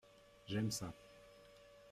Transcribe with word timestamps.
J’aime 0.47 0.71
ça. 0.71 0.91